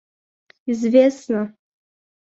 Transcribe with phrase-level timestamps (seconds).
[0.73, 1.47] известно